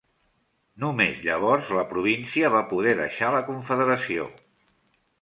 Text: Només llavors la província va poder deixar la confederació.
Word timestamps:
Només 0.83 1.19
llavors 1.25 1.69
la 1.79 1.85
província 1.93 2.51
va 2.57 2.65
poder 2.75 2.97
deixar 3.05 3.33
la 3.39 3.47
confederació. 3.55 4.31